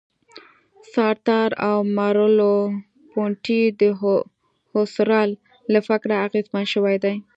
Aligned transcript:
سارتر 0.93 1.49
او 1.67 1.77
مرلوپونتې 1.97 3.61
د 3.79 3.81
هوسرل 4.71 5.29
له 5.73 5.79
فکره 5.87 6.13
اغېزمن 6.25 6.65
شوي 6.73 6.97
دي. 7.03 7.15